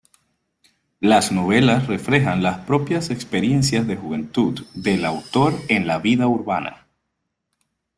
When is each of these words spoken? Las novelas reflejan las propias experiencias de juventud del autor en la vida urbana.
Las 0.99 1.31
novelas 1.31 1.85
reflejan 1.85 2.41
las 2.41 2.65
propias 2.65 3.11
experiencias 3.11 3.85
de 3.85 3.97
juventud 3.97 4.65
del 4.73 5.05
autor 5.05 5.53
en 5.67 5.85
la 5.85 5.99
vida 5.99 6.27
urbana. 6.27 6.87